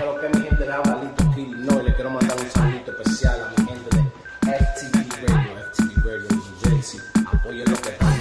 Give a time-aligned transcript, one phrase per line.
[0.00, 1.24] Pero que mi gente de Avalito
[1.58, 4.02] no, y le quiero mandar un saludito especial a mi gente de
[4.56, 7.00] FTV Radio, FTV Radio New Jersey.
[7.30, 8.20] Apoyen lo que están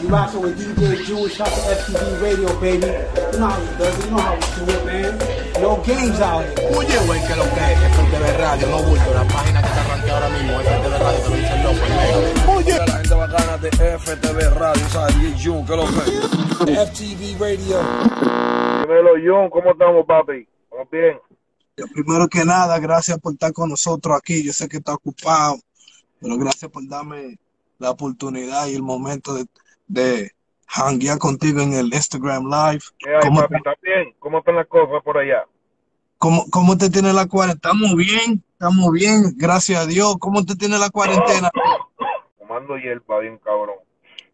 [0.00, 2.86] You rockin' with DJ Jewish, shout to FTV Radio, baby.
[2.88, 5.18] You know how we do it, you know how we do it, man.
[5.60, 6.72] No games out here.
[6.74, 10.24] Oye, güey, que lo que es FTV Radio, no bulto, la página que está arranqueada
[10.24, 14.58] ahora mismo, FTV Radio, te lo dice el loco, Oye, la gente bacana de FTV
[14.58, 15.20] Radio, ¿sabes?
[15.20, 17.78] DJ Jun, que lo que FTV Radio.
[18.80, 20.48] Dímelo, Jun, ¿cómo estamos, papi?
[20.72, 21.20] ¿Estamos bien?
[21.92, 24.42] Primero que nada, gracias por estar con nosotros aquí.
[24.42, 25.56] Yo sé que está ocupado,
[26.18, 27.38] pero gracias por darme
[27.78, 29.44] la oportunidad y el momento de,
[29.86, 30.30] de
[30.66, 32.84] hanguear contigo en el Instagram Live.
[32.98, 33.56] ¿Qué hay, papi?
[33.56, 34.14] ¿Estás bien?
[34.18, 35.44] ¿Cómo están las cosas por allá?
[36.16, 37.74] ¿Cómo, cómo te tiene la cuarentena?
[37.74, 40.16] Estamos bien, estamos bien, gracias a Dios.
[40.18, 41.50] ¿Cómo te tiene la cuarentena?
[42.38, 43.76] Tomando hierba, bien cabrón.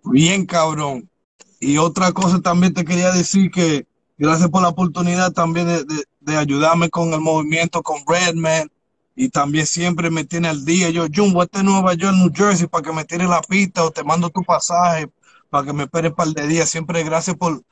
[0.05, 1.11] Bien cabrón.
[1.59, 3.87] Y otra cosa también te quería decir que
[4.19, 6.05] gracias por la oportunidad también de, de,
[6.37, 8.71] ayudarme con el movimiento con Redman
[9.15, 10.91] y también siempre me tiene al día.
[10.91, 14.05] Yo, Jumbo, este Nueva York, New Jersey, para que me tire la pista o te
[14.05, 15.09] mando tu pasaje
[15.51, 16.69] para que me espere un par de días.
[16.69, 17.62] Siempre gracias por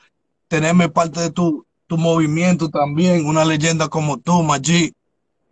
[0.48, 4.92] tenerme parte de tu, tu movimiento también, una leyenda como tú, Maggi.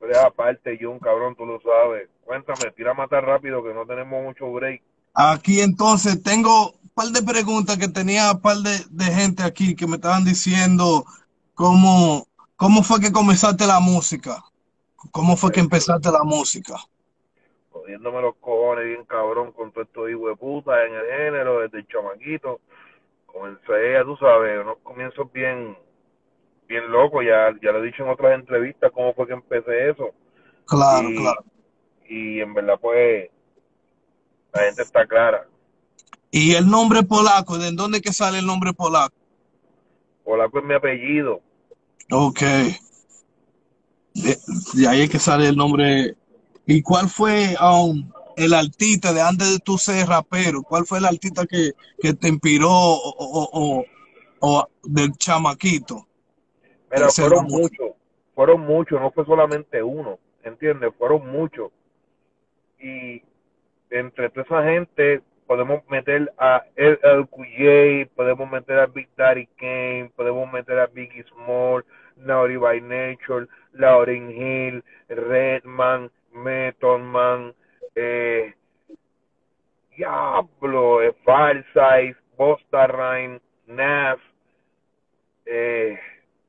[0.01, 2.09] Pero aparte, Jun, cabrón, tú lo sabes.
[2.25, 4.83] Cuéntame, tira a matar rápido que no tenemos mucho break.
[5.15, 9.77] Aquí entonces tengo un par de preguntas que tenía un par de, de gente aquí
[9.77, 11.05] que me estaban diciendo
[11.55, 12.27] cómo,
[12.65, 14.43] cómo fue que comenzaste la música.
[15.11, 16.77] ¿Cómo fue que empezaste la música?
[17.69, 21.81] Jodiéndome los cojones bien cabrón con todo esto hijo de puta en el género, desde
[21.81, 22.61] el chamaquito.
[23.27, 25.77] Comencé, ya tú sabes, unos comienzos bien,
[26.67, 30.13] bien loco, ya, ya lo he dicho en otras entrevistas cómo fue que empecé eso.
[30.65, 31.45] Claro, claro.
[32.09, 33.29] Y en verdad pues
[34.55, 35.47] la gente está clara.
[36.31, 37.59] ¿Y el nombre polaco?
[37.59, 39.15] ¿De dónde que sale el nombre polaco?
[40.25, 41.43] Polaco es mi apellido.
[42.11, 42.41] Ok.
[44.15, 46.15] De, ahí es que sale el nombre.
[46.67, 50.63] ¿Y cuál fue um, el artista de antes de tú ser rapero?
[50.63, 53.85] ¿Cuál fue el artista que, que te inspiró o,
[54.41, 56.07] o, del chamaquito?
[56.89, 57.91] Pero fueron muchos,
[58.35, 60.93] fueron muchos, no fue solamente uno, ¿entiendes?
[60.97, 61.73] Fueron muchos.
[62.79, 63.23] Y
[63.91, 70.11] entre toda esa gente podemos meter a El, el podemos meter a Big Daddy Kane,
[70.17, 71.85] podemos meter a Biggie Small,
[72.17, 77.55] Naughty by Nature, Lauren Hill, Redman, Method Man,
[77.95, 78.55] eh,
[79.97, 81.15] Diablo, eh,
[82.37, 84.19] Bosta Rhyme, Nas,
[85.47, 85.99] eh,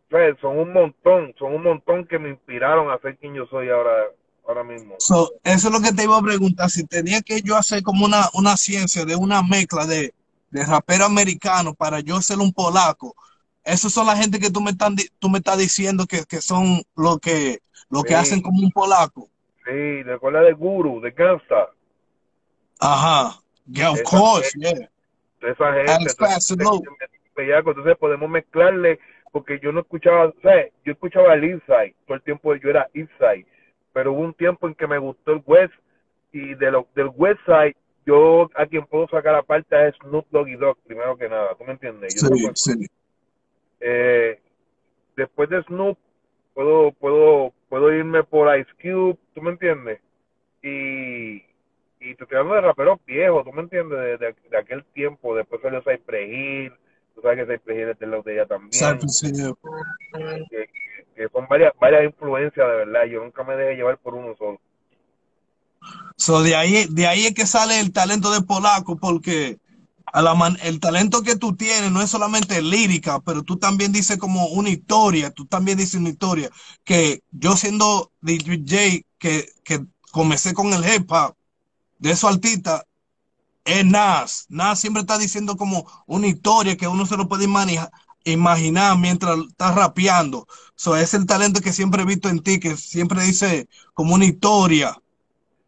[0.09, 3.70] pues, son un montón, son un montón que me inspiraron a ser quien yo soy
[3.70, 4.06] ahora
[4.47, 4.96] ahora mismo.
[4.97, 8.30] eso es lo que te iba a preguntar, si tenía que yo hacer como una,
[8.34, 10.14] una ciencia de una mezcla de,
[10.52, 13.16] de rapero americano para yo ser un polaco,
[13.66, 16.84] esos son la gente que tú me, están, tú me estás diciendo que, que son
[16.96, 17.59] lo que,
[17.90, 19.28] lo que hacen como un polaco.
[19.66, 21.70] Sí, de escuela de Guru, de Gangsta.
[22.80, 24.88] Ajá, yeah, of course, yeah.
[25.42, 25.92] Esa gente.
[25.92, 26.58] Entonces,
[27.36, 29.00] entonces podemos mezclarle,
[29.31, 32.88] porque yo no escuchaba, o sea, yo escuchaba el Inside, todo el tiempo yo era
[32.94, 33.46] Inside,
[33.94, 35.74] pero hubo un tiempo en que me gustó el West,
[36.32, 40.56] y de lo, del West Side, yo a quien puedo sacar aparte es Snoop Doggy
[40.56, 42.14] Dogg, primero que nada, ¿tú me entiendes?
[42.14, 42.88] sí, sí.
[43.88, 44.40] Eh,
[45.16, 45.96] después de Snoop,
[46.56, 50.00] puedo, puedo, puedo irme por Ice Cube, ¿tú me entiendes?
[50.63, 51.35] Y,
[52.00, 54.19] y te estoy hablando de raperos viejos, ¿tú me entiendes?
[54.19, 56.73] De, de, aquel tiempo, después salió Cypress Hill,
[57.13, 58.72] tú sabes que Cypress Hill es de los de ella también.
[60.50, 60.69] Que,
[61.16, 64.59] que, son varias, varias influencias de verdad, yo nunca me dejé llevar por uno solo.
[66.16, 69.57] So de ahí, de ahí es que sale el talento de Polaco, porque
[70.64, 74.70] el talento que tú tienes no es solamente lírica, pero tú también dices como una
[74.70, 76.50] historia, tú también dices una historia,
[76.84, 81.36] que yo siendo DJ que, que comencé con el hip hop,
[82.00, 82.86] de esos artistas,
[83.66, 84.46] es Nas.
[84.50, 87.46] Nas siempre está diciendo como una historia que uno se lo puede
[88.26, 90.47] imaginar mientras está rapeando.
[90.76, 94.26] So, es el talento que siempre he visto en ti, que siempre dice como una
[94.26, 94.96] historia.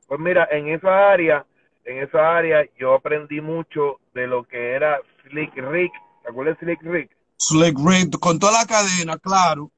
[0.07, 1.45] Pues mira, en esa área
[1.87, 5.91] en esa área yo aprendí mucho de lo que era Slick Rick.
[6.21, 7.11] ¿Te acuerdas de Slick Rick?
[7.37, 9.71] Slick Rick, con toda la cadena, claro.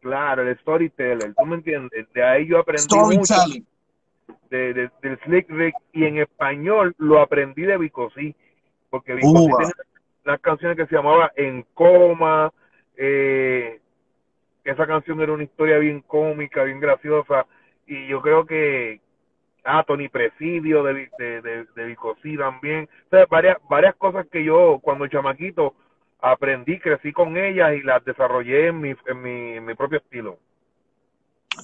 [0.00, 2.12] Claro, el storyteller, ¿tú me entiendes?
[2.12, 3.34] De ahí yo aprendí mucho
[4.50, 8.34] de, de, del Slick Rick y en español lo aprendí de Bicosí,
[8.90, 9.72] porque Bicosí tenía
[10.24, 12.52] unas canciones que se llamaba En Coma,
[12.96, 13.80] eh,
[14.64, 17.46] esa canción era una historia bien cómica, bien graciosa,
[17.86, 19.00] y yo creo que,
[19.64, 22.88] ah, Tony Presidio de, de, de, de también.
[23.10, 25.74] O varias, varias cosas que yo cuando chamaquito
[26.20, 30.38] aprendí, crecí con ellas y las desarrollé en mi, en mi, mi propio estilo.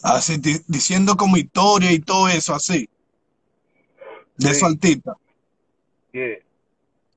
[0.02, 2.88] Así, diciendo como historia y todo eso, así.
[4.36, 5.16] De su artista.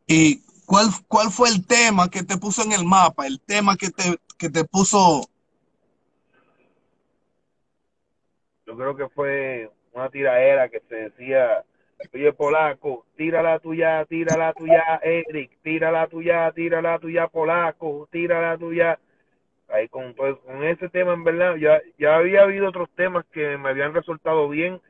[0.07, 3.27] ¿Y cuál, cuál fue el tema que te puso en el mapa?
[3.27, 5.27] El tema que te, que te puso...
[8.65, 11.63] Yo creo que fue una tiraera que se decía,
[12.13, 17.27] oye polaco, tira la tuya, tira la tuya, Eric, tira la tuya, tira la tuya,
[17.27, 18.99] polaco, tira la tuya.
[19.69, 23.57] Ahí con, pues, con ese tema, en verdad, ya, ya había habido otros temas que
[23.57, 24.81] me habían resultado bien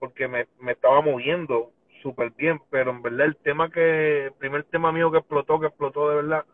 [0.00, 1.70] porque me, me estaba moviendo
[2.02, 5.68] súper bien, pero en verdad el tema que, el primer tema mío que explotó, que
[5.68, 6.44] explotó de verdad,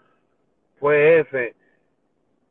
[0.79, 1.55] fue ese.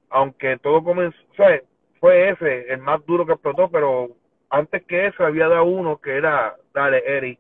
[0.09, 1.61] Aunque todo comenzó, sea,
[1.99, 4.09] fue ese, el más duro que explotó, pero
[4.49, 7.37] antes que eso había dado uno que era, dale, Eri,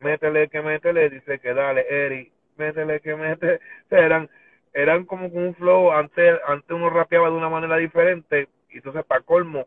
[0.00, 3.60] métele que métele, dice que dale, Eri, métele que métele.
[3.90, 4.30] eran,
[4.72, 9.04] eran como con un flow, antes, antes uno rapeaba de una manera diferente, y entonces
[9.04, 9.66] para colmo,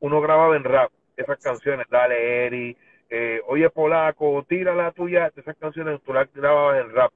[0.00, 2.76] uno grababa en rap esas canciones, dale, Eri,
[3.10, 7.12] eh, oye polaco, tira la tuya, esas canciones tú las grababas en rap.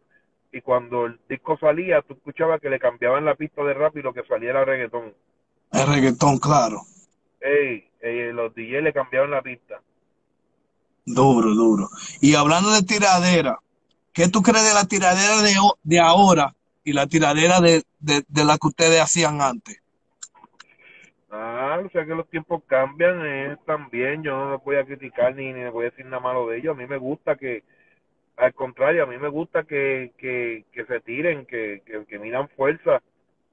[0.50, 4.02] Y cuando el disco salía, tú escuchabas que le cambiaban la pista de rap y
[4.02, 5.14] lo que salía era reggaetón.
[5.72, 6.82] El reggaetón, claro.
[7.40, 9.80] Ey, los DJ le cambiaron la pista.
[11.04, 11.88] Duro, duro.
[12.20, 13.58] Y hablando de tiradera,
[14.12, 16.54] ¿qué tú crees de la tiradera de, de ahora
[16.84, 19.80] y la tiradera de, de, de la que ustedes hacían antes?
[21.30, 24.22] Ah, o sea que los tiempos cambian eh, también.
[24.22, 26.76] Yo no los voy a criticar ni, ni voy a decir nada malo de ellos.
[26.76, 27.64] A mí me gusta que,
[28.36, 32.48] al contrario, a mí me gusta que, que, que se tiren, que, que, que midan
[32.50, 33.02] fuerza,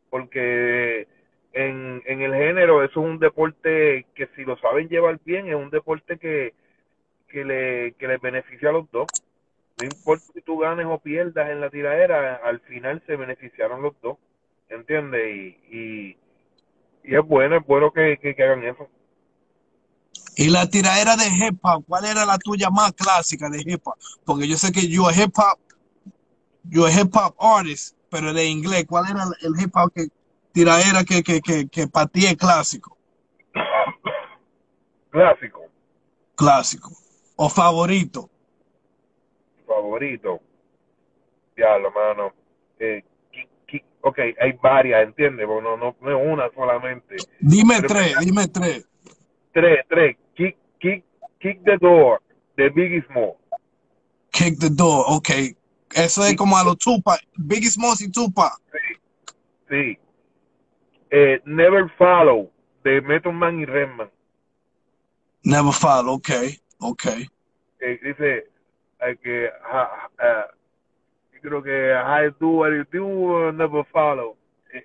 [0.10, 1.08] porque
[1.54, 5.56] en, en el género eso es un deporte que si lo saben llevar bien, es
[5.56, 6.54] un deporte que,
[7.28, 9.08] que, le, que les beneficia a los dos.
[9.80, 13.94] No importa si tú ganes o pierdas en la tiradera, al final se beneficiaron los
[14.02, 14.18] dos,
[14.68, 15.56] ¿entiendes?
[15.72, 16.18] Y,
[17.04, 18.88] y es bueno, es bueno que, que, hagan eso.
[20.36, 23.96] Y la tiradera de hip hop, ¿cuál era la tuya más clásica de hip hop?
[24.26, 25.58] Porque yo sé que yo hip hop,
[26.64, 30.08] yo hip hop artist, pero de inglés, ¿cuál era el hip hop que
[30.52, 32.98] tiradera que, que, que, que para ti es clásico?
[35.10, 35.66] Clásico.
[36.36, 36.92] Clásico.
[37.36, 38.30] O favorito.
[39.66, 40.40] Favorito.
[41.58, 42.34] Ya, lo mano.
[42.80, 43.04] Eh,
[44.02, 45.48] ok, hay varias, ¿entiendes?
[45.48, 47.16] no, no, no una solamente.
[47.40, 48.88] Dime tres, dime tres.
[49.54, 50.18] Tres, tres.
[50.36, 51.04] Kick, kick,
[51.40, 52.22] kick the door,
[52.56, 53.36] de Biggie Small.
[54.32, 55.30] Kick the door, ok.
[55.92, 58.54] Eso es como a los Tupac, Biggie Small y Tupac.
[58.72, 58.96] Sí,
[59.70, 60.00] sí.
[61.12, 62.52] Eh, Never Follow,
[62.84, 64.10] de Method Man y Redman.
[65.44, 66.30] Never Follow, ok,
[66.80, 67.06] ok.
[67.82, 68.48] Eh, dice
[69.00, 70.52] hay que uh,
[71.42, 74.36] creo que I do what you do, never follow.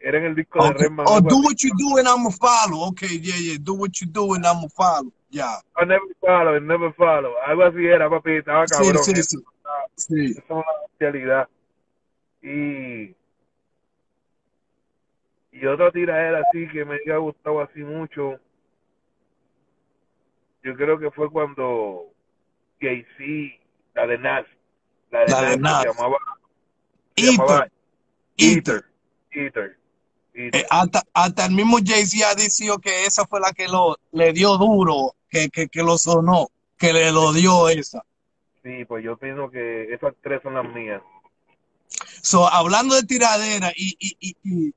[0.02, 0.72] Era en el disco okay.
[0.72, 1.06] de Redman.
[1.08, 2.88] Oh, do what you do and I'm a follow.
[2.88, 3.58] Okay, yeah, yeah.
[3.60, 5.12] Do what you do and I'm a follow.
[5.30, 5.56] Yeah.
[5.76, 7.34] I never follow and never follow.
[7.46, 8.38] Algo así era, papi.
[8.38, 9.04] Estaba cabrón.
[9.04, 9.38] Sí, sí, sí.
[9.96, 10.30] sí.
[10.30, 10.64] Esa es una
[10.98, 11.48] realidad.
[12.42, 13.14] Y...
[15.54, 18.40] Y otra tiradera así que me ha gustado así mucho.
[20.64, 22.06] Yo creo que fue cuando
[22.80, 23.62] Jay-Z,
[23.94, 24.46] la de Nas,
[25.12, 25.82] la de, la Nas, de Nas.
[25.82, 26.18] se llamaba
[27.16, 27.72] Eater.
[28.36, 28.84] Eater.
[29.30, 29.78] Eater.
[30.34, 34.32] Eh, hasta, hasta, el mismo Jay-Z ha dicho que esa fue la que lo, le
[34.32, 38.04] dio duro, que, que, que lo sonó, que le lo dio esa.
[38.64, 41.00] Sí, pues yo pienso que esas tres son las mías.
[42.22, 44.74] So, hablando de tiradera y, y, y, y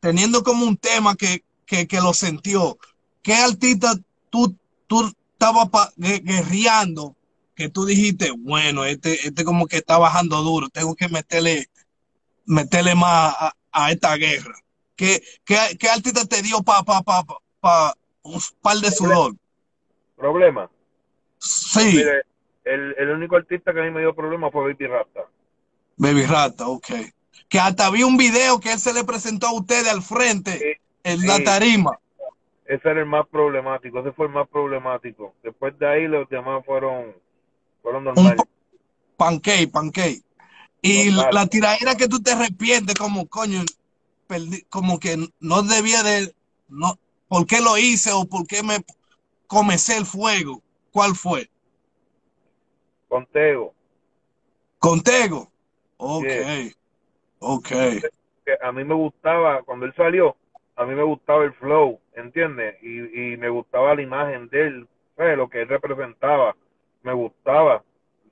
[0.00, 2.78] teniendo como un tema que, que, que, lo sintió,
[3.22, 3.94] ¿qué artista
[4.30, 7.14] tú, tú estabas guerreando
[7.54, 11.66] que tú dijiste, bueno, este, este como que está bajando duro, tengo que meterle
[12.46, 13.34] meterle más
[13.70, 14.54] a, esta guerra?
[14.96, 17.24] ¿Qué, qué, qué artista te dio para pa, pa,
[17.60, 19.34] pa, un par de sudor?
[20.16, 20.70] ¿Problema?
[21.38, 21.84] Sí.
[21.84, 22.22] Mire,
[22.64, 25.20] el, el, único artista que a mí me dio problema fue Baby Rata.
[25.96, 26.90] Baby Rata, ok.
[27.50, 30.72] Que hasta vi un video que él se le presentó a ustedes al frente sí,
[31.04, 31.26] en sí.
[31.26, 31.98] la tarima.
[32.64, 35.34] Ese era el más problemático, ese fue el más problemático.
[35.42, 37.14] Después de ahí los demás fueron,
[37.82, 38.40] fueron normales.
[38.40, 38.48] Un
[39.16, 40.22] pancake, pancake.
[40.80, 41.34] Y Normal.
[41.34, 43.62] la tiradera que tú te arrepientes como, coño,
[44.28, 46.32] perdí, como que no debía de,
[46.68, 48.78] no, ¿por qué lo hice o por qué me
[49.48, 50.62] comencé el fuego?
[50.92, 51.50] ¿Cuál fue?
[53.08, 53.74] Contego.
[54.78, 55.50] Contego.
[55.96, 56.70] Ok, Yeah.
[57.40, 57.72] Ok.
[58.62, 60.36] A mí me gustaba, cuando él salió,
[60.76, 62.76] a mí me gustaba el flow, ¿entiendes?
[62.82, 65.36] Y, y me gustaba la imagen de él, ¿sabes?
[65.36, 66.56] lo que él representaba,
[67.02, 67.84] me gustaba.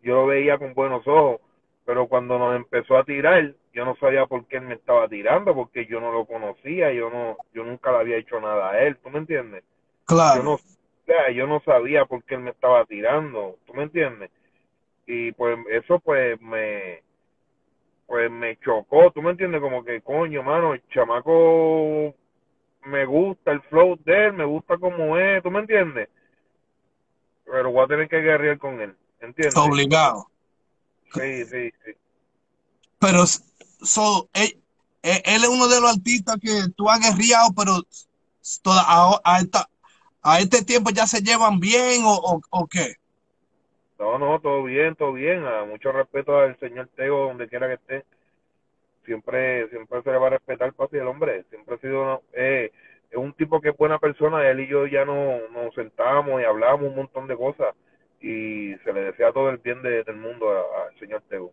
[0.03, 1.41] Yo lo veía con buenos ojos,
[1.85, 5.55] pero cuando nos empezó a tirar, yo no sabía por qué él me estaba tirando,
[5.55, 8.97] porque yo no lo conocía, yo no, yo nunca le había hecho nada a él,
[8.97, 9.63] ¿tú me entiendes?
[10.05, 10.43] Claro.
[10.43, 14.31] Yo no, yo no sabía por qué él me estaba tirando, ¿tú me entiendes?
[15.07, 17.03] Y pues eso pues me
[18.09, 19.61] pues me chocó, ¿tú me entiendes?
[19.61, 22.15] Como que coño, mano, el chamaco
[22.87, 26.09] me gusta el flow de él, me gusta como es, ¿tú me entiendes?
[27.45, 29.57] Pero voy a tener que guerrear con él, ¿entiendes?
[29.59, 30.27] Obligado.
[31.13, 31.93] Sí, sí, sí.
[32.99, 34.59] Pero so, él,
[35.03, 37.83] él, es uno de los artistas que tú has guerreado, pero
[38.63, 39.69] toda, a, a, esta,
[40.23, 42.97] a este tiempo ya se llevan bien o, o, qué?
[43.99, 45.45] No, no, todo bien, todo bien.
[45.45, 48.05] A mucho respeto al señor Tego, donde quiera que esté.
[49.05, 51.45] Siempre, siempre se le va a respetar, papi, el hombre.
[51.51, 52.71] Siempre ha sido eh,
[53.11, 54.49] es un tipo que es buena persona.
[54.49, 57.75] Él y yo ya no, nos sentamos y hablamos un montón de cosas.
[58.21, 61.53] Y se le desea todo el bien del mundo al señor Tego.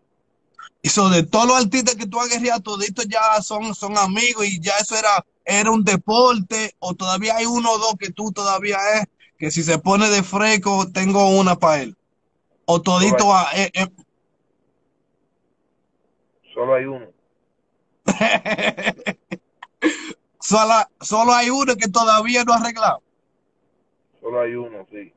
[0.82, 4.46] Y sobre de todos los artistas que tú has guerreado, toditos ya son, son amigos
[4.46, 8.32] y ya eso era era un deporte o todavía hay uno o dos que tú
[8.32, 9.06] todavía es,
[9.38, 11.96] que si se pone de fresco, tengo una para él.
[12.66, 13.88] O todito a, eh, eh.
[16.54, 17.08] Solo hay uno.
[20.40, 23.02] solo, solo hay uno que todavía no ha arreglado.
[24.22, 25.14] Solo hay uno, sí.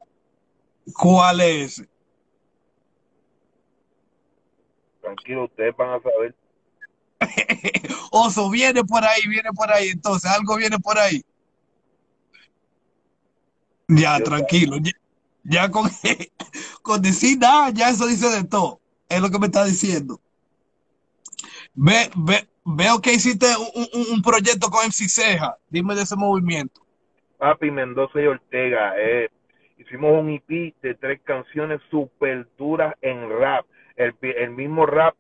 [0.94, 1.82] ¿Cuál es?
[5.00, 6.34] Tranquilo, ustedes van a saber.
[8.10, 9.88] Oso, viene por ahí, viene por ahí.
[9.88, 11.22] Entonces, algo viene por ahí.
[13.88, 14.76] Ya, tranquilo.
[15.48, 15.88] Ya, con,
[16.82, 18.80] con decir nada, ya eso dice de todo.
[19.08, 20.20] Es lo que me está diciendo.
[21.74, 25.56] Ve, ve, veo que hiciste un, proyecto con MC Ceja.
[25.70, 26.80] Dime de ese movimiento.
[27.38, 28.94] Papi Mendoza y Ortega.
[28.98, 29.30] Eh,
[29.78, 33.64] hicimos un EP de tres canciones super duras en rap.
[33.96, 35.14] El, el mismo rap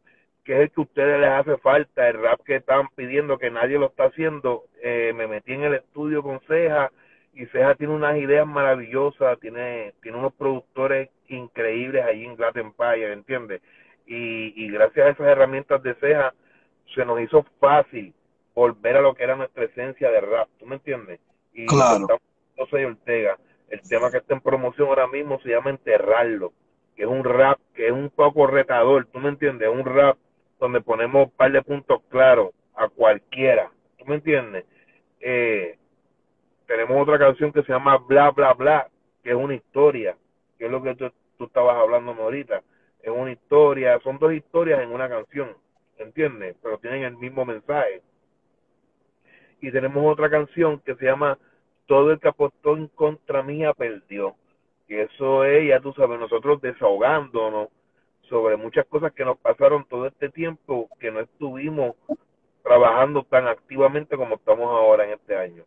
[0.44, 3.50] que es el que a ustedes les hace falta, el rap que están pidiendo que
[3.50, 4.64] nadie lo está haciendo.
[4.82, 6.90] Eh, me metí en el estudio con Ceja
[7.38, 13.12] y Ceja tiene unas ideas maravillosas, tiene, tiene unos productores increíbles allí en Glass Empire,
[13.12, 13.62] ¿entiendes?
[14.06, 16.34] Y, y gracias a esas herramientas de Ceja
[16.96, 18.12] se nos hizo fácil
[18.56, 21.20] volver a lo que era nuestra esencia de rap, ¿tú me entiendes?
[21.52, 22.08] Y claro.
[22.56, 26.52] José Ortega, el tema que está en promoción ahora mismo se llama Enterrarlo,
[26.96, 29.68] que es un rap que es un poco retador, ¿tú me entiendes?
[29.68, 30.18] Un rap
[30.58, 33.70] donde ponemos un par de puntos claros a cualquiera.
[33.96, 34.64] ¿Tú me entiendes?
[35.20, 35.77] Eh,
[36.68, 38.88] tenemos otra canción que se llama Bla, Bla, Bla,
[39.24, 40.16] que es una historia,
[40.58, 42.62] que es lo que tú, tú estabas hablando ahorita.
[43.02, 45.56] Es una historia, son dos historias en una canción,
[45.96, 46.56] ¿entiendes?
[46.62, 48.02] Pero tienen el mismo mensaje.
[49.62, 51.38] Y tenemos otra canción que se llama
[51.86, 54.36] Todo el que apostó en contra mía perdió.
[54.86, 57.68] Que eso es, ya tú sabes, nosotros desahogándonos
[58.28, 61.96] sobre muchas cosas que nos pasaron todo este tiempo que no estuvimos
[62.62, 65.64] trabajando tan activamente como estamos ahora en este año.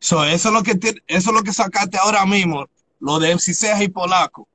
[0.00, 0.32] Mm.
[0.32, 0.72] eso es lo que
[1.06, 2.66] eso es lo que sacaste ahora mismo,
[3.00, 4.48] lo de MC y Polaco.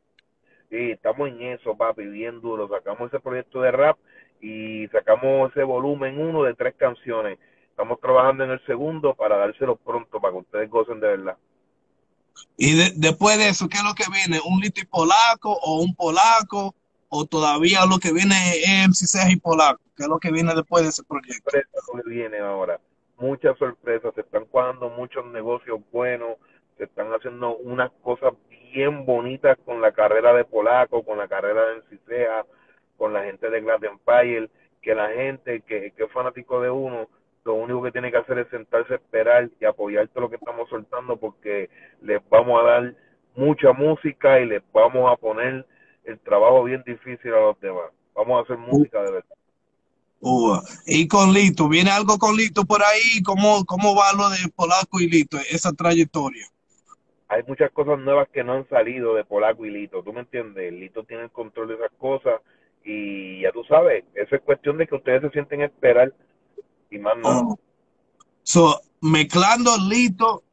[0.69, 2.67] Sí, estamos en eso, papi, bien duro.
[2.67, 3.97] Sacamos ese proyecto de rap
[4.41, 7.37] y sacamos ese volumen uno de tres canciones.
[7.69, 11.37] Estamos trabajando en el segundo para dárselo pronto para que ustedes gocen de verdad.
[12.57, 14.41] Y después de eso, ¿qué es lo que viene?
[14.45, 16.75] ¿Un litio polaco o un polaco?
[17.07, 19.81] ¿O todavía lo que viene es MC y polaco?
[19.95, 21.51] ¿Qué es lo que viene después de ese proyecto?
[21.93, 22.79] Lo que viene ahora.
[23.17, 26.37] Muchas sorpresas, se están jugando muchos negocios buenos,
[26.77, 28.33] se están haciendo unas cosas
[28.73, 32.45] bien bonitas con la carrera de Polaco, con la carrera de Enciseja,
[32.97, 34.49] con la gente de Glass Empire,
[34.81, 37.07] que la gente que, que es fanático de uno
[37.45, 40.35] lo único que tiene que hacer es sentarse a esperar y apoyar todo lo que
[40.35, 41.69] estamos soltando porque
[42.01, 42.93] les vamos a dar
[43.35, 45.63] mucha música y les vamos a poner
[46.05, 47.91] el trabajo bien difícil a los demás.
[48.15, 49.35] Vamos a hacer música de verdad.
[50.85, 53.21] Y con Lito, ¿viene algo con Lito por ahí?
[53.23, 56.47] ¿Cómo, ¿Cómo va lo de Polaco y Lito, esa trayectoria?
[57.27, 60.71] Hay muchas cosas nuevas que no han salido de Polaco y Lito, ¿tú me entiendes?
[60.73, 62.41] Lito tiene el control de esas cosas
[62.83, 66.13] y ya tú sabes, eso es cuestión de que ustedes se sienten a esperar
[66.89, 67.29] y más no.
[67.29, 67.59] Oh.
[68.43, 70.43] So, mezclando Lito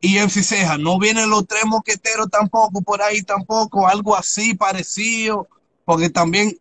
[0.00, 5.48] y MC Ceja, no vienen los tres moqueteros tampoco por ahí tampoco, algo así parecido,
[5.84, 6.58] porque también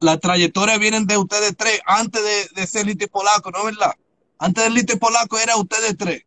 [0.00, 3.94] la trayectoria vienen de ustedes tres antes de, ser Lito y Polaco, ¿no es verdad?
[4.38, 6.24] Antes de Lito y Polaco era ustedes tres.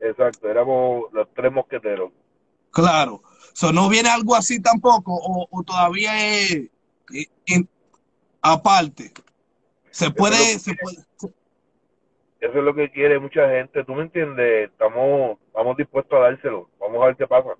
[0.00, 2.12] Exacto, éramos los tres mosqueteros.
[2.70, 3.22] Claro.
[3.52, 6.70] So, no viene algo así tampoco, o, todavía es,
[8.40, 9.12] aparte.
[9.90, 11.04] Se puede, se puede,
[12.40, 14.70] eso es lo que quiere mucha gente, ¿tú me entiendes?
[14.70, 16.70] Estamos, estamos dispuestos a dárselo.
[16.80, 17.50] Vamos a ver qué pasa.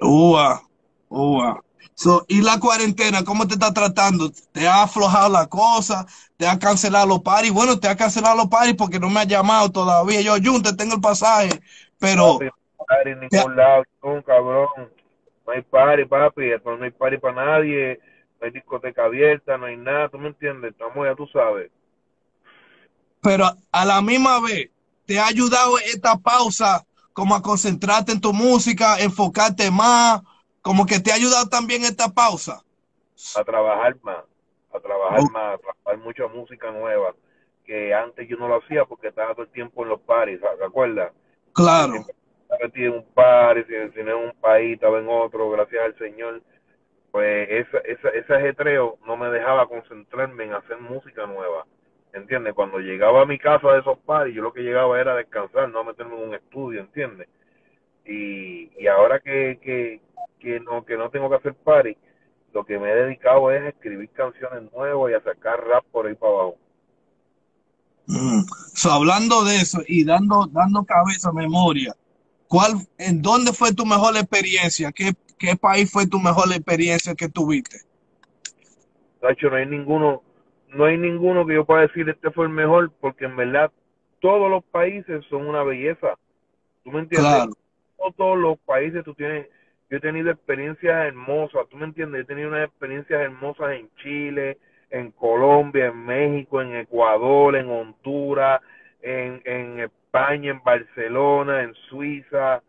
[0.00, 0.62] Ua,
[1.08, 1.64] ua.
[1.94, 4.30] So, ¿Y la cuarentena, cómo te está tratando?
[4.52, 6.06] ¿Te ha aflojado la cosa?
[6.36, 7.52] ¿Te ha cancelado los paris?
[7.52, 10.20] Bueno, te ha cancelado los paris porque no me ha llamado todavía.
[10.20, 11.60] Yo, Jun, te tengo el pasaje.
[11.98, 12.38] pero...
[12.38, 14.68] Papi, en ningún lado, un cabrón.
[15.46, 17.98] No hay party, papi, no hay party para nadie,
[18.40, 20.72] no hay discoteca abierta, no hay nada, ¿tú me entiendes?
[20.72, 21.70] Estamos ya, tú sabes.
[23.20, 24.70] Pero a la misma vez,
[25.06, 30.22] ¿te ha ayudado esta pausa como a concentrarte en tu música, enfocarte más,
[30.68, 32.62] como que te ha ayudado también esta pausa?
[33.34, 34.22] A trabajar más,
[34.70, 37.14] a trabajar más, a trabajar mucha música nueva,
[37.64, 40.62] que antes yo no lo hacía porque estaba todo el tiempo en los paris, ¿te
[40.62, 41.10] acuerdas?
[41.54, 42.04] Claro.
[42.42, 46.42] Estaba en un par, si en un país, estaba en otro, gracias al Señor.
[47.12, 51.64] Pues esa, esa, ese ajetreo no me dejaba concentrarme en hacer música nueva.
[52.12, 52.52] ¿Entiendes?
[52.52, 55.70] Cuando llegaba a mi casa de esos paris, yo lo que llegaba era a descansar,
[55.70, 57.26] no a meterme en un estudio, ¿entiendes?
[58.04, 60.02] Y, y ahora que, que,
[60.38, 61.96] que, no, que no tengo que hacer party,
[62.52, 66.06] lo que me he dedicado es a escribir canciones nuevas y a sacar rap por
[66.06, 66.56] ahí para abajo.
[68.06, 68.42] Mm.
[68.74, 71.94] So, hablando de eso y dando, dando cabeza, memoria,
[72.48, 74.92] ¿cuál, ¿en dónde fue tu mejor experiencia?
[74.92, 77.80] ¿Qué, qué país fue tu mejor experiencia que tuviste?
[79.20, 80.22] Tacho, no hay ninguno,
[80.68, 83.70] no hay ninguno que yo pueda decir este fue el mejor, porque en verdad
[84.20, 86.14] todos los países son una belleza.
[86.84, 87.30] ¿Tú me entiendes?
[87.30, 87.52] Claro.
[88.16, 89.48] Todos los países tú tienes,
[89.90, 92.22] yo he tenido experiencias hermosas, ¿tú me entiendes?
[92.22, 94.58] He tenido unas experiencias hermosas en Chile,
[94.90, 98.60] en Colombia, en México, en Ecuador, en Honduras,
[99.00, 102.62] en, en España, en Barcelona, en Suiza,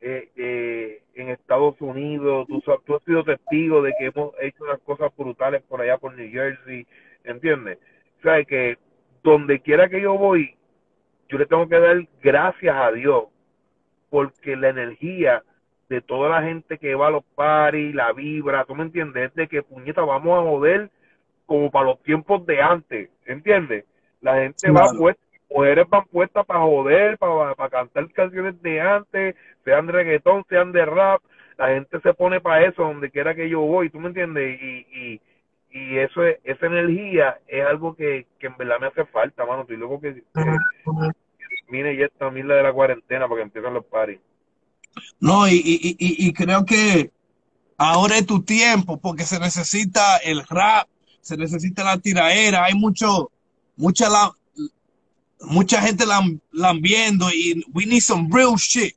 [0.00, 2.46] eh, eh, en Estados Unidos.
[2.46, 6.14] Tú, tú has sido testigo de que hemos hecho unas cosas brutales por allá, por
[6.14, 6.86] New Jersey,
[7.24, 7.78] ¿entiendes?
[8.18, 8.78] O sea, que
[9.24, 10.56] donde quiera que yo voy,
[11.28, 13.24] yo le tengo que dar gracias a Dios,
[14.10, 15.42] porque la energía
[15.92, 19.24] de toda la gente que va a los paris, la vibra, ¿tú me entiendes?
[19.28, 20.88] Es de que puñeta, vamos a joder
[21.44, 23.84] como para los tiempos de antes, ¿entiendes?
[24.22, 29.36] La gente va puesta, mujeres van puestas para joder, para, para cantar canciones de antes,
[29.66, 31.20] sean de reggaetón, sean de rap,
[31.58, 34.58] la gente se pone para eso donde quiera que yo voy, ¿tú me entiendes?
[34.62, 35.20] Y, y,
[35.72, 39.62] y eso es, esa energía es algo que, que en verdad me hace falta, mano,
[39.62, 40.22] estoy loco que, que
[41.68, 44.20] mire ya esta mil de la cuarentena para que empiecen los paris.
[45.20, 47.10] No, y, y, y, y creo que
[47.76, 50.88] ahora es tu tiempo, porque se necesita el rap,
[51.20, 53.30] se necesita la tiraera, hay mucho,
[53.76, 54.32] mucha la,
[55.40, 58.94] mucha gente la, la viendo y we need some real shit.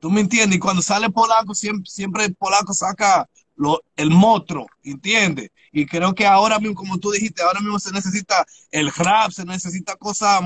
[0.00, 0.56] ¿Tú me entiendes?
[0.56, 5.50] Y cuando sale polaco, siempre, siempre el polaco saca lo, el motro, ¿entiendes?
[5.72, 9.44] Y creo que ahora mismo, como tú dijiste, ahora mismo se necesita el rap, se
[9.44, 10.42] necesita cosas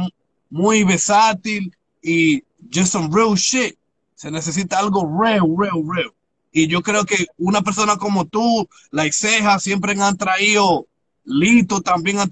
[0.48, 3.76] muy versátil y just some real shit.
[4.18, 6.12] Se necesita algo real, real, real.
[6.50, 10.88] Y yo creo que una persona como tú, la Ceja, siempre han traído
[11.24, 12.24] Lito también ha,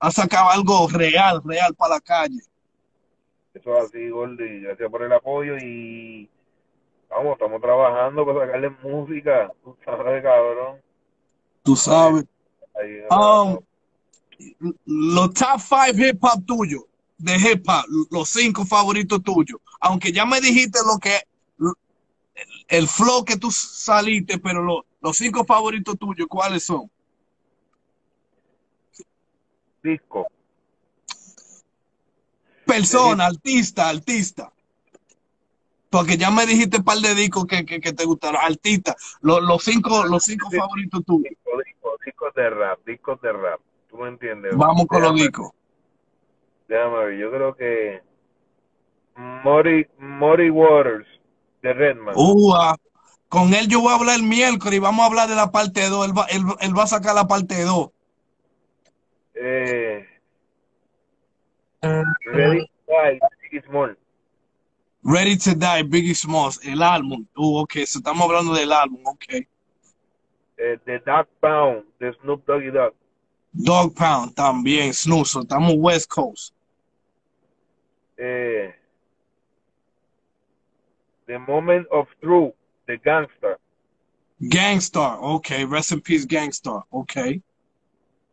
[0.00, 2.40] ha sacado algo real, real para la calle.
[3.54, 4.62] Eso es así, Gordy.
[4.62, 6.28] Gracias por el apoyo y
[7.08, 9.52] vamos, estamos trabajando para sacarle música.
[9.62, 10.80] Tú sabes, cabrón.
[11.62, 12.24] Tú sabes.
[12.74, 13.60] Ahí, um,
[14.86, 16.82] los top five hip hop tuyos,
[17.22, 19.60] de hip hop, los cinco favoritos tuyos.
[19.80, 21.20] Aunque ya me dijiste lo que
[22.68, 26.90] el flow que tú saliste, pero lo, los cinco favoritos tuyos, ¿cuáles son?
[29.82, 30.28] disco.
[32.64, 34.52] Persona, artista, artista.
[35.90, 38.40] Porque ya me dijiste un par de discos que, que, que te gustaron.
[38.42, 38.96] Artista.
[39.20, 41.28] Los, los cinco, los cinco disco, favoritos tuyos.
[41.28, 43.60] Disco, disco, discos de rap, discos de rap.
[43.90, 44.56] ¿Tú me entiendes?
[44.56, 45.50] Vamos con los discos.
[46.72, 48.00] Déjame ver, yo creo que
[49.44, 51.06] Mori, Mori Waters
[51.60, 52.14] de Redman.
[52.16, 52.54] Uh,
[53.28, 55.86] con él yo voy a hablar el miércoles y vamos a hablar de la parte
[55.86, 56.06] 2.
[56.06, 57.90] Él va, él, él va a sacar la parte 2.
[59.34, 60.06] Eh,
[61.82, 63.98] Ready to Die, Biggie Small.
[65.04, 67.26] Ready to Die, Biggie Smalls, el álbum.
[67.36, 69.24] Uh, ok, so estamos hablando del álbum, ok.
[70.56, 72.94] Eh, the Dog Pound, de Snoop Doggy Dogg.
[73.52, 76.54] Dog Pound también, Snoop, so estamos West Coast.
[78.18, 78.70] Eh,
[81.26, 82.54] the Moment of Truth,
[82.86, 83.58] The Gangster.
[84.42, 87.40] Gangstar, ok, rest in peace, Gangstar, ok.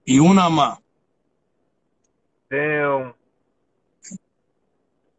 [0.05, 0.79] Y una más.
[2.49, 3.13] Damn.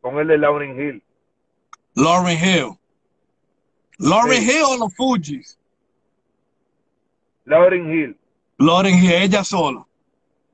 [0.01, 1.03] Con el de Lauren Hill.
[1.95, 2.77] Lauren Hill.
[3.99, 4.51] Lauren sí.
[4.51, 5.59] Hill o los Fujis.
[7.45, 8.17] Lauren Hill.
[8.59, 9.87] Lauren Hill, ella sola.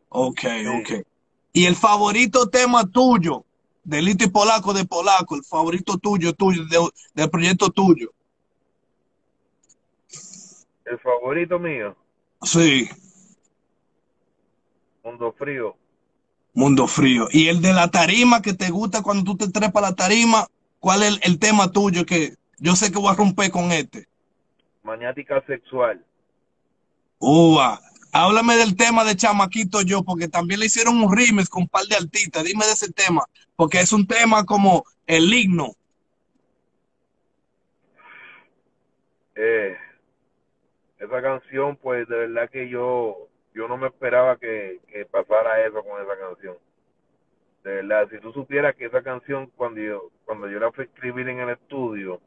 [0.08, 0.66] Ok, sí.
[0.66, 1.06] ok.
[1.52, 3.44] Y el favorito tema tuyo,
[3.86, 6.78] de Lito y Polaco de Polaco, el favorito tuyo, tuyo, de,
[7.14, 8.12] del proyecto tuyo.
[10.84, 11.96] El favorito mío.
[12.42, 12.88] Sí.
[15.02, 15.76] Mundo Frío.
[16.52, 17.28] Mundo Frío.
[17.30, 20.46] Y el de la tarima que te gusta cuando tú te trepas la tarima,
[20.86, 24.06] ¿Cuál es el, tema tuyo que yo sé que voy a romper con este?
[24.84, 26.00] Maniática sexual.
[27.18, 27.80] Uva,
[28.24, 31.84] háblame del tema de Chamaquito Yo, porque también le hicieron un remix con un par
[31.84, 32.44] de artistas.
[32.44, 33.24] Dime de ese tema,
[33.56, 35.72] porque es un tema como el himno.
[39.34, 39.76] Eh,
[40.98, 46.02] esa canción, pues de verdad que yo, yo no me esperaba que, pasara eso con
[46.02, 46.56] esa canción.
[47.64, 50.86] De verdad, si tú supieras que esa canción, cuando yo, cuando yo la fui a
[50.86, 52.20] escribir en el estudio,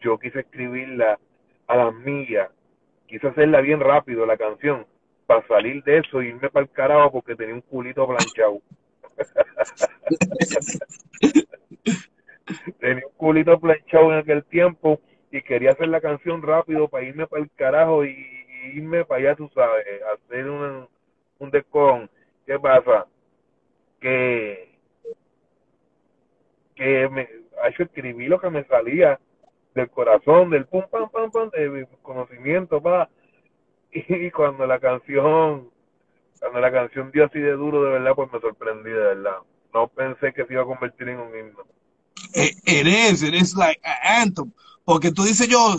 [0.00, 1.18] yo quise escribirla
[1.66, 2.50] a las millas,
[3.06, 4.86] quise hacerla bien rápido la canción,
[5.26, 8.60] para salir de eso y irme para el carajo porque tenía un culito planchado.
[12.80, 17.26] tenía un culito planchado en aquel tiempo y quería hacer la canción rápido para irme
[17.26, 18.16] para el carajo y,
[18.74, 19.84] irme para allá, tú sabes,
[20.14, 20.88] hacer un,
[21.38, 22.08] un descon.
[22.46, 23.06] ¿Qué pasa?
[24.00, 24.76] Que,
[26.74, 27.28] que me,
[27.68, 29.18] hecho escribí lo que me salía
[29.74, 33.08] del corazón, del pum, pam, pam, pam, de conocimiento, pa.
[33.94, 35.68] Y cuando la canción,
[36.40, 39.36] cuando la canción dio así de duro, de verdad, pues me sorprendí, de verdad.
[39.74, 41.64] No pensé que se iba a convertir en un himno.
[42.34, 44.52] It, is, it is like an anthem.
[44.84, 45.76] Porque tú dices yo,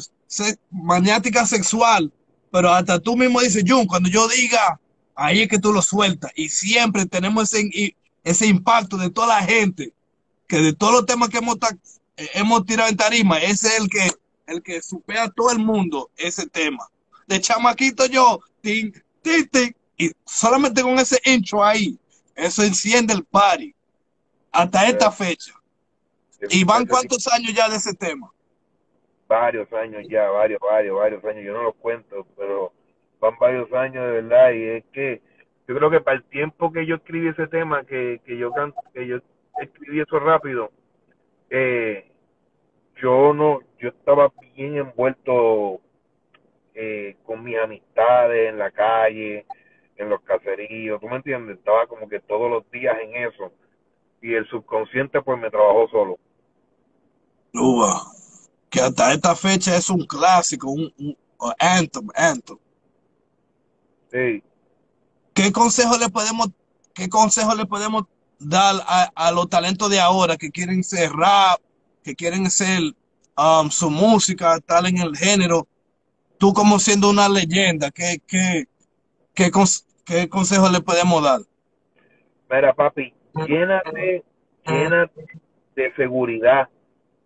[0.72, 2.12] maniática sexual,
[2.52, 4.80] pero hasta tú mismo dices, Jun, cuando yo diga,
[5.16, 6.32] ahí es que tú lo sueltas.
[6.36, 9.94] Y siempre tenemos ese, ese impacto de toda la gente,
[10.48, 11.58] que de todos los temas que hemos,
[12.18, 14.10] hemos tirado en tarima, ese es el que,
[14.48, 16.88] el que supera a todo el mundo ese tema.
[17.28, 21.98] De chamaquito yo, ting, ting, ting, y solamente con ese intro ahí,
[22.36, 23.74] eso enciende el party
[24.52, 25.54] hasta esta fecha.
[26.50, 28.34] ¿Y van cuántos años ya de ese tema?
[29.34, 32.72] varios años ya, varios, varios, varios años, yo no los cuento, pero
[33.20, 35.22] van varios años de verdad y es que
[35.68, 38.52] yo creo que para el tiempo que yo escribí ese tema, que, que yo
[38.94, 39.18] que yo
[39.62, 40.72] escribí eso rápido,
[41.56, 42.12] eh,
[43.02, 45.80] yo no, yo estaba bien envuelto
[46.74, 49.46] eh, con mis amistades en la calle,
[49.98, 51.60] en los caseríos, ¿tú me entiendes?
[51.60, 53.52] Estaba como que todos los días en eso
[54.22, 56.18] y el subconsciente pues me trabajó solo
[58.70, 61.16] que hasta esta fecha es un clásico, un, un,
[61.60, 62.58] anthem, anthem.
[65.34, 66.50] ¿Qué consejo le podemos,
[66.94, 68.06] qué consejo le podemos
[68.40, 68.76] dar
[69.16, 71.60] a, los talentos de ahora que quieren ser rap,
[72.04, 72.82] que quieren ser
[73.38, 75.68] um, su música, tal en el género?
[76.38, 78.66] Tú como siendo una leyenda, ¿qué, qué,
[79.34, 79.50] qué,
[80.30, 81.40] consejo le podemos dar?
[82.50, 83.14] Mira, papi,
[83.48, 84.24] llénate,
[84.66, 85.26] llénate
[85.76, 86.68] de seguridad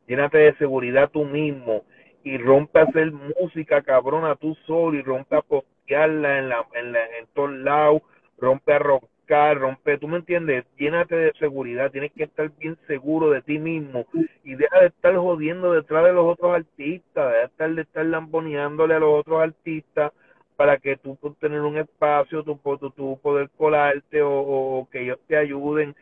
[0.07, 1.83] llénate de seguridad tú mismo
[2.23, 6.91] y rompe a hacer música cabrona tú solo y rompe a postearla en, la, en,
[6.93, 8.01] la, en todos lados,
[8.37, 8.79] rompe a
[9.27, 13.59] rocar, rompe, tú me entiendes, llénate de seguridad, tienes que estar bien seguro de ti
[13.59, 14.05] mismo
[14.43, 18.05] y deja de estar jodiendo detrás de los otros artistas, deja de estar, de estar
[18.05, 20.11] lamboneándole a los otros artistas
[20.55, 25.01] para que tú puedas tener un espacio, tú, tú, tú poder colarte o, o que
[25.01, 25.95] ellos te ayuden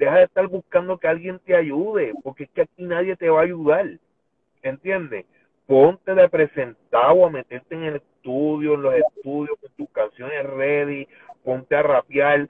[0.00, 3.40] deja de estar buscando que alguien te ayude, porque es que aquí nadie te va
[3.40, 3.86] a ayudar,
[4.62, 5.26] ¿entiendes?
[5.66, 11.06] Ponte de presentado a meterte en el estudio, en los estudios, con tus canciones ready,
[11.44, 12.48] ponte a rapear,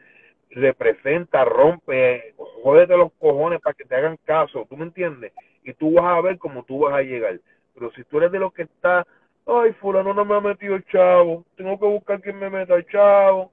[0.51, 5.33] representa, rompe, jódete los cojones para que te hagan caso, ¿tú me entiendes?
[5.63, 7.39] Y tú vas a ver cómo tú vas a llegar.
[7.75, 9.07] Pero si tú eres de los que está,
[9.47, 12.87] ay, fulano no me ha metido el chavo, tengo que buscar quien me meta el
[12.87, 13.53] chavo,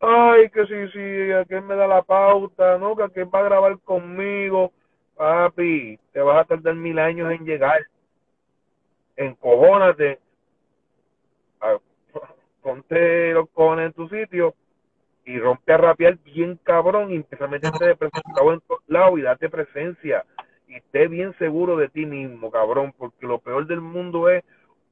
[0.00, 2.96] ay, que si, si, aquel me da la pauta, ¿no?
[2.96, 4.72] Que va a grabar conmigo,
[5.16, 7.80] papi, te vas a tardar mil años en llegar.
[9.16, 10.18] Encojónate,
[12.62, 14.54] ponte los cojones en tu sitio
[15.24, 19.18] y rompe a rapear bien cabrón y empieza a meterte de presentado en todos lados
[19.18, 20.24] y date presencia
[20.66, 24.42] y esté bien seguro de ti mismo, cabrón, porque lo peor del mundo es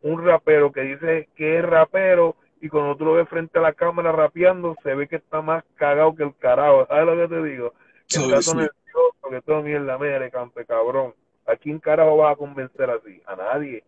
[0.03, 3.73] un rapero que dice que es rapero y cuando tú lo ves frente a la
[3.73, 6.87] cámara rapeando, se ve que está más cagado que el carajo.
[6.89, 7.73] ¿Sabes lo que te digo?
[8.07, 8.57] Que sí, está sí.
[8.57, 11.15] nervioso, que todo mierda, le campe, cabrón.
[11.47, 13.23] ¿A quién carajo vas a convencer así?
[13.27, 13.83] A nadie.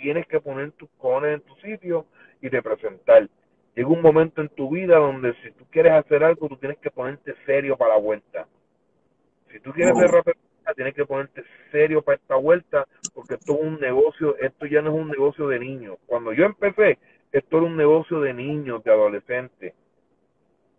[0.00, 2.06] Tienes que poner tus cojones en tu sitio
[2.40, 3.28] y te presentar.
[3.76, 6.90] Llega un momento en tu vida donde si tú quieres hacer algo, tú tienes que
[6.90, 8.46] ponerte serio para la vuelta.
[9.52, 10.38] Si tú quieres ser rapero,
[10.74, 14.94] tienes que ponerte serio para esta vuelta, porque esto es un negocio, esto ya no
[14.94, 15.98] es un negocio de niños.
[16.06, 16.98] Cuando yo empecé,
[17.32, 19.74] esto era un negocio de niños, de adolescentes.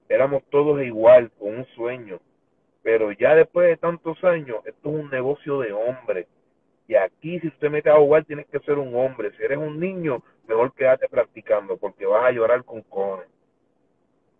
[0.10, 2.19] Éramos todos igual, con un sueño.
[2.81, 6.25] Pero ya después de tantos años, esto es un negocio de hombres.
[6.88, 9.32] Y aquí, si usted mete a jugar, tienes que ser un hombre.
[9.38, 13.28] Si eres un niño, mejor quédate practicando, porque vas a llorar con cojones.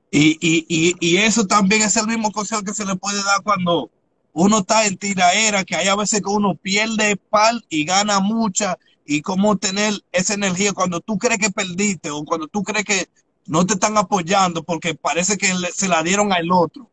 [0.10, 3.44] Y, y, y, y eso también es el mismo consejo que se le puede dar
[3.44, 3.92] cuando
[4.32, 8.78] uno está en tiraera, que hay a veces que uno pierde pal y gana mucha,
[9.08, 13.08] y cómo tener esa energía cuando tú crees que perdiste o cuando tú crees que
[13.46, 16.90] no te están apoyando porque parece que se la dieron al otro.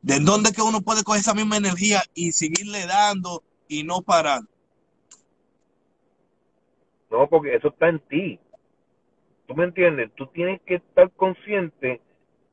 [0.00, 4.40] ¿De dónde que uno puede coger esa misma energía y seguirle dando y no parar?
[7.10, 8.40] No, porque eso está en ti.
[9.46, 10.10] ¿Tú me entiendes?
[10.14, 12.00] Tú tienes que estar consciente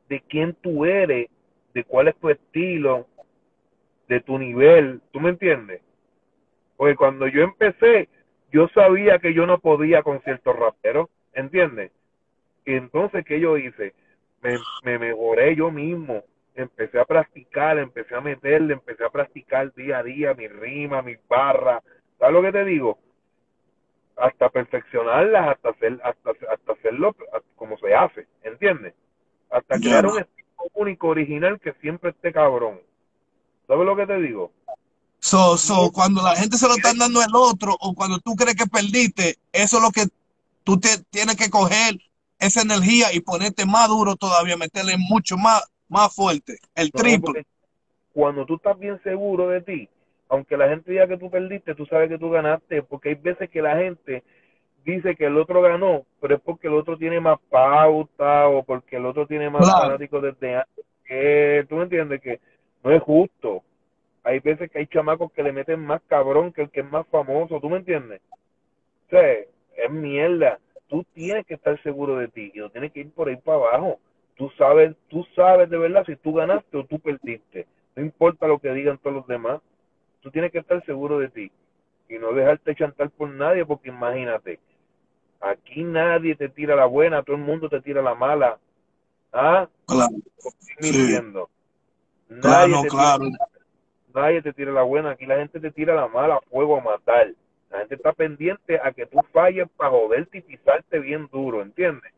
[0.07, 1.29] de quién tú eres,
[1.73, 3.07] de cuál es tu estilo,
[4.07, 5.01] de tu nivel.
[5.11, 5.81] ¿Tú me entiendes?
[6.77, 8.07] Porque cuando yo empecé,
[8.51, 11.91] yo sabía que yo no podía con ciertos raperos, ¿entiendes?
[12.65, 13.93] Y entonces, ¿qué yo hice?
[14.41, 16.23] Me, me mejoré yo mismo,
[16.55, 21.19] empecé a practicar, empecé a meterle, empecé a practicar día a día mi rima, mis
[21.27, 21.83] barras,
[22.17, 22.99] ¿sabes lo que te digo?
[24.17, 27.15] Hasta perfeccionarlas, hasta hacer, hasta, hasta hacerlo
[27.55, 28.93] como se hace, ¿entiendes?
[29.49, 32.79] Hasta crear un estilo único, original, que siempre esté cabrón.
[33.67, 34.51] ¿Sabes lo que te digo?
[35.19, 38.55] So, so, cuando la gente se lo están dando el otro o cuando tú crees
[38.55, 40.05] que perdiste, eso es lo que
[40.63, 41.99] tú te, tienes que coger
[42.39, 47.45] esa energía y ponerte más duro todavía, meterle mucho más, más fuerte, el triple.
[48.13, 49.89] Cuando tú estás bien seguro de ti,
[50.29, 53.49] aunque la gente diga que tú perdiste, tú sabes que tú ganaste, porque hay veces
[53.49, 54.23] que la gente
[54.83, 58.97] dice que el otro ganó, pero es porque el otro tiene más pauta o porque
[58.97, 61.67] el otro tiene más fanáticos desde antes.
[61.67, 62.21] ¿Tú me entiendes?
[62.21, 62.39] Que
[62.83, 63.63] no es justo
[64.25, 67.07] hay veces que hay chamacos que le meten más cabrón que el que es más
[67.07, 68.21] famoso, ¿tú me entiendes?
[69.05, 70.59] O sea, es mierda.
[70.87, 73.59] Tú tienes que estar seguro de ti y no tienes que ir por ahí para
[73.59, 73.99] abajo.
[74.35, 77.67] Tú sabes, tú sabes de verdad si tú ganaste o tú perdiste.
[77.95, 79.61] No importa lo que digan todos los demás.
[80.25, 81.51] Tú tienes que estar seguro de ti
[82.09, 84.59] y no dejarte chantar por nadie porque imagínate,
[85.39, 88.57] aquí nadie te tira la buena, todo el mundo te tira la mala.
[89.31, 89.69] ¿Ah?
[89.85, 90.15] Claro.
[90.81, 91.47] Mintiendo.
[92.41, 93.25] Claro, claro
[94.15, 97.27] nadie te tira la buena, aquí la gente te tira la mala, fuego a matar.
[97.69, 102.11] La gente está pendiente a que tú falles para joderte y pisarte bien duro, ¿entiendes?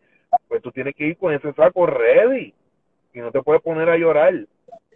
[0.48, 2.54] Pues tú tienes que ir con ese saco ready
[3.14, 4.34] y no te puedes poner a llorar,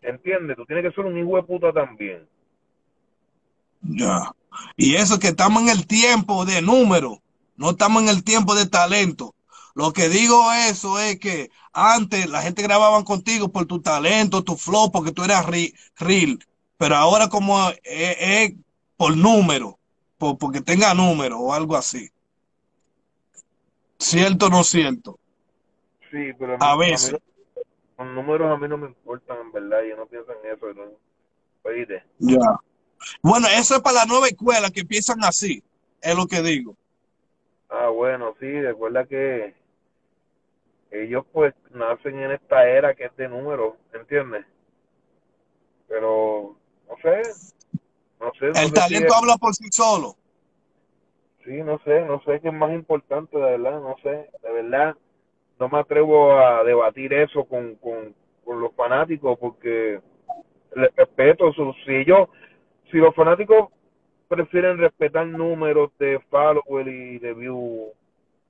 [0.01, 0.55] ¿entiendes?
[0.55, 2.25] Tú tienes que ser un hijo de puta también.
[3.81, 4.31] Ya.
[4.77, 7.21] Y eso que estamos en el tiempo de número,
[7.55, 9.35] no estamos en el tiempo de talento.
[9.73, 14.57] Lo que digo eso es que antes la gente grababa contigo por tu talento, tu
[14.57, 16.39] flow, porque tú eras real
[16.77, 18.53] pero ahora como es,
[18.97, 19.77] por número,
[20.17, 22.09] por, porque tenga número o algo así.
[23.99, 25.19] ¿Cierto o no cierto?
[26.09, 27.15] Sí, pero a, veces.
[27.99, 30.65] los números a mí no me importan, en verdad, yo no pienso en eso.
[31.63, 32.03] Oíste.
[32.17, 32.59] Ya.
[33.21, 35.63] Bueno, eso es para la nueva escuela que piensan así,
[36.01, 36.75] es lo que digo.
[37.69, 39.53] Ah, bueno, sí, recuerda que
[40.91, 44.45] ellos pues nacen en esta era que es de números, ¿entiendes?
[45.87, 46.57] Pero
[46.89, 47.21] no sé.
[48.19, 48.47] No sé.
[48.61, 50.15] el talento habla por sí solo.
[51.43, 54.95] Sí, no sé, no sé qué es más importante, de verdad, no sé, de verdad,
[55.59, 58.13] no me atrevo a debatir eso con, con,
[58.45, 60.01] los fanáticos porque
[60.75, 61.53] les respeto,
[61.85, 62.27] si ellos,
[62.91, 63.69] si los fanáticos
[64.27, 67.91] prefieren respetar números de follower y de view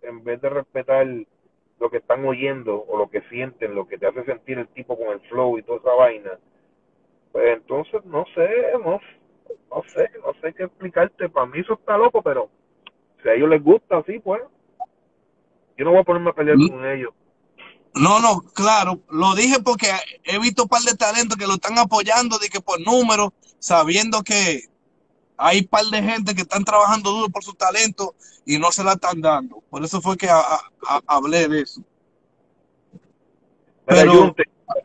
[0.01, 1.07] en vez de respetar
[1.79, 4.97] lo que están oyendo o lo que sienten, lo que te hace sentir el tipo
[4.97, 6.31] con el flow y toda esa vaina,
[7.31, 8.99] pues entonces no sé, no,
[9.69, 11.29] no sé, no sé qué explicarte.
[11.29, 12.49] Para mí eso está loco, pero
[13.21, 14.41] si a ellos les gusta así, pues
[15.77, 17.13] yo no voy a ponerme a pelear con ellos.
[17.93, 19.87] No, no, claro, lo dije porque
[20.23, 24.23] he visto un par de talentos que lo están apoyando de que por número, sabiendo
[24.23, 24.63] que
[25.37, 28.83] hay un par de gente que están trabajando duro por su talento y no se
[28.83, 29.63] la están dando.
[29.69, 30.29] Por eso fue que
[31.07, 31.81] hablé de eso.
[33.85, 34.35] Pero,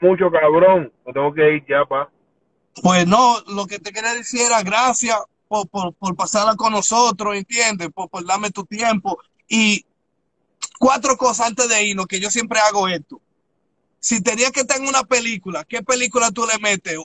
[0.01, 2.11] mucho cabrón, me tengo que ir ya, pa.
[2.83, 5.17] Pues no, lo que te quería decir era gracias
[5.49, 7.89] por, por, pasarla con nosotros, ¿entiendes?
[7.95, 9.19] Por, por darme tu tiempo.
[9.49, 9.87] Y
[10.79, 13.21] cuatro cosas antes de irnos, que yo siempre hago esto.
[13.99, 16.99] Si tenía que estar en una película, ¿qué película tú le metes?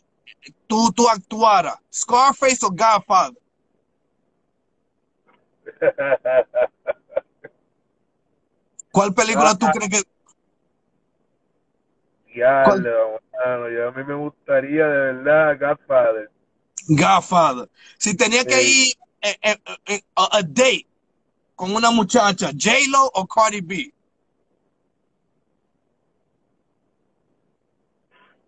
[0.67, 3.37] Tú, tú actuara, Scarface o Godfather.
[8.91, 10.03] ¿Cuál película tú crees que
[12.35, 16.31] ya, yo a mí me gustaría de verdad Godfather.
[16.87, 17.69] Godfather.
[17.97, 20.87] Si tenía que ir eh, eh, eh, a, a, date
[21.55, 23.93] con una muchacha, J-Lo o Cardi B.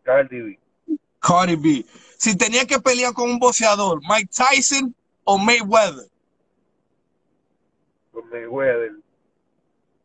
[0.03, 0.59] Cardi B.
[1.23, 1.85] Cardi B.
[2.17, 6.07] Si tenía que pelear con un boxeador, Mike Tyson o Mayweather.
[8.11, 8.91] Con Mayweather.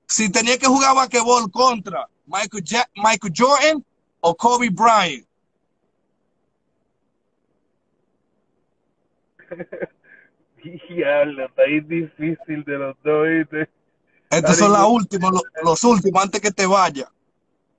[0.07, 3.85] Si tenía que jugar basquetbol contra Michael, Michael Jordan
[4.20, 5.26] o Kobe Bryant?
[10.62, 13.68] Diablo, está ahí difícil de los dos, ¿viste?
[14.31, 17.11] Estos son los últimos, los, los, últimos, antes que te vaya.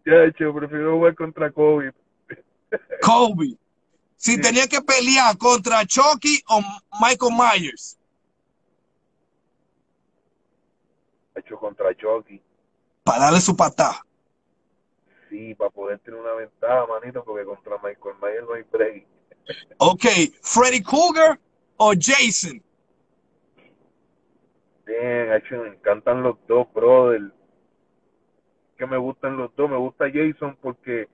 [0.05, 1.93] Ya, hecho, prefiero jugar contra Kobe.
[3.01, 3.57] Kobe.
[4.15, 4.41] Si sí.
[4.41, 6.61] tenía que pelear contra Chucky o
[6.99, 7.97] Michael Myers.
[11.35, 12.41] Hecho contra Chucky.
[13.03, 14.05] Para darle su patada.
[15.29, 19.07] Sí, para poder tener una ventaja, manito, porque contra Michael Myers no hay break.
[19.77, 20.05] Ok,
[20.41, 21.39] Freddy Krueger
[21.77, 22.61] o Jason.
[24.85, 27.31] Bien, hecho, me encantan los dos, brother.
[28.77, 29.69] Que me gustan los dos.
[29.69, 31.07] Me gusta Jason porque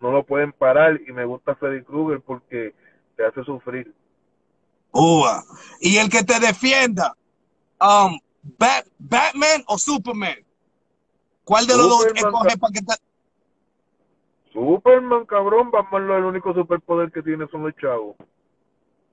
[0.00, 2.74] no lo pueden parar y me gusta Freddy Krueger porque
[3.16, 3.94] te hace sufrir.
[4.92, 5.44] Ua.
[5.80, 7.14] Y el que te defienda,
[7.80, 8.18] um,
[8.58, 10.36] Bat Batman o Superman.
[11.44, 12.94] ¿Cuál de los dos escoge para que te...
[14.52, 18.16] Superman, cabrón, Batman lo el único superpoder que tiene son los chavos.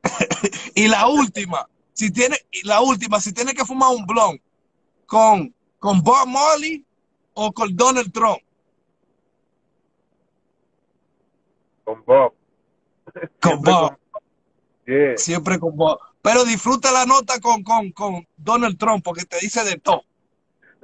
[0.75, 4.39] y la última, si tiene, la última, si tiene que fumar un blon
[5.05, 6.85] con, con Bob Marley
[7.33, 8.39] o con Donald Trump.
[11.83, 12.33] Con Bob.
[13.41, 13.97] Con Bob.
[14.85, 15.17] Yeah.
[15.17, 15.99] Siempre con Bob.
[16.21, 20.03] Pero disfruta la nota con, con, con Donald Trump porque te dice de todo.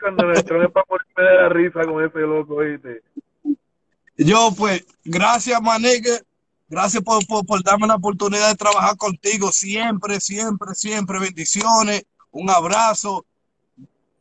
[0.00, 3.02] Cuando Donald Trump es para ponerme de la risa con ese loco, ¿viste?
[4.16, 6.22] Yo, pues, gracias, Manegue.
[6.68, 9.52] Gracias por, por, por, darme la oportunidad de trabajar contigo.
[9.52, 11.18] Siempre, siempre, siempre.
[11.18, 12.04] Bendiciones.
[12.30, 13.24] Un abrazo.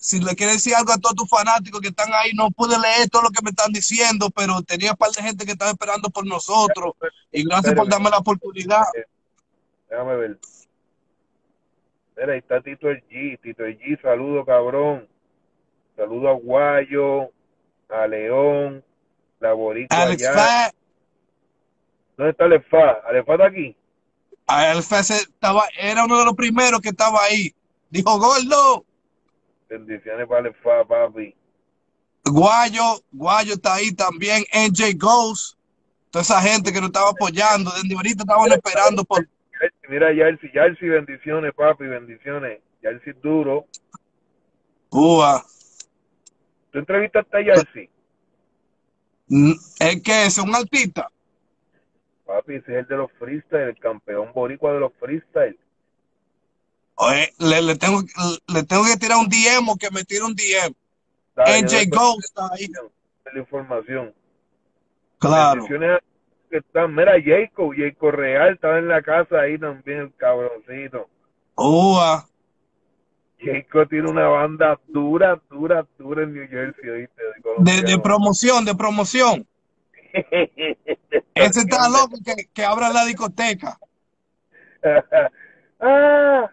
[0.04, 3.10] Si le quieres decir algo a todos tus fanáticos que están ahí, no pude leer
[3.10, 6.10] todo lo que me están diciendo, pero tenía un par de gente que estaba esperando
[6.10, 6.96] por nosotros.
[7.32, 8.84] Y gracias por darme la oportunidad.
[9.90, 10.40] Déjame ver.
[12.18, 13.40] Mira, ahí está Tito el G.
[13.42, 15.08] Tito el G, saludo, cabrón.
[15.96, 17.30] Saludo a Guayo,
[17.90, 18.84] a León,
[19.40, 20.76] la Boricua Alex Fat.
[22.18, 22.92] ¿Dónde está Alefa?
[23.08, 23.78] ¿Alefa está aquí?
[24.48, 27.56] Alefa estaba, era uno de los primeros que estaba ahí.
[27.90, 28.84] Dijo, gordo.
[29.74, 31.36] Bendiciones para Alefa, papi.
[32.26, 34.44] Guayo, Guayo está ahí también.
[34.54, 35.58] NJ Ghost.
[36.12, 37.72] Toda esa gente que nos estaba apoyando.
[37.72, 39.28] Desde ahorita estaban esperando por...
[39.90, 42.62] Mira, Yarsi, Yarsi, bendiciones, papi, bendiciones.
[42.84, 43.66] Yarsi duro.
[44.92, 45.44] Ua.
[46.72, 47.90] ¿Tú entrevistaste a Yarsi?
[49.80, 51.10] Es que es un artista.
[52.28, 55.58] Papi, ese es el de los freestyle, el campeón boricua de los freestyle.
[57.04, 58.02] Oye, le, le, tengo,
[58.48, 60.74] le tengo que tirar un DM o que me tire un DM.
[61.36, 62.68] Dale, NJ Ghost está ahí.
[63.34, 64.14] La información.
[65.20, 65.66] Claro.
[65.66, 71.10] Que están, mira, Jacob, Jacob Real estaba en la casa ahí también, el cabroncito.
[71.56, 72.28] Ua.
[73.40, 77.22] Jacob tiene una banda dura, dura, dura en New Jersey, ¿oíste?
[77.58, 79.48] De, de, de promoción, de promoción.
[81.34, 83.78] Ese está loco que, que abra la discoteca.
[85.80, 86.52] ah,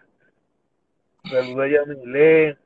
[1.29, 2.57] saluda a Yamile.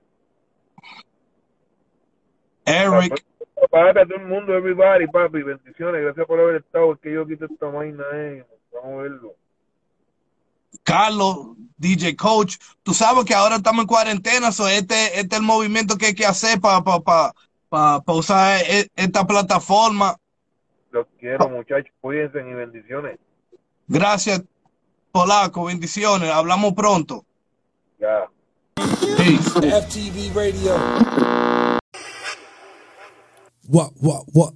[2.66, 3.24] Eric.
[3.72, 5.44] Papi, a todo el mundo, everybody, papi.
[5.44, 6.02] Bendiciones.
[6.02, 6.94] Gracias por haber estado.
[6.94, 8.46] Es que yo quito esta vaina, eh.
[8.74, 9.36] Vamos a verlo.
[10.84, 15.46] Carlos, DJ Coach, tú sabes que ahora estamos en cuarentena, so este, este es el
[15.46, 17.34] movimiento que hay que hacer para pa, pa,
[17.70, 18.62] pa, pa usar
[18.96, 20.18] esta plataforma.
[20.92, 21.92] Los quiero, muchachos.
[22.02, 23.20] Cuídense y bendiciones.
[23.88, 24.44] Gracias,
[25.12, 25.66] Polaco.
[25.66, 26.30] Bendiciones.
[26.30, 27.26] Hablamos pronto.
[28.00, 28.30] Ya.
[28.78, 29.54] Peace.
[29.54, 30.78] FTV Radio.
[33.68, 34.54] What, what, what?